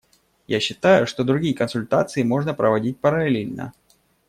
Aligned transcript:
Я 0.47 0.59
считаю, 0.59 1.05
что 1.05 1.23
другие 1.23 1.53
консультации 1.53 2.23
можно 2.23 2.55
проводить 2.55 2.97
параллельно. 2.99 3.71